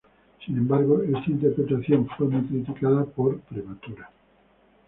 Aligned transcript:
Sin 0.43 0.57
embargo, 0.57 1.03
esta 1.03 1.29
interpretación 1.29 2.09
fue 2.17 2.25
muy 2.27 2.41
criticada 2.47 3.05
por 3.05 3.39
prematura. 3.41 4.09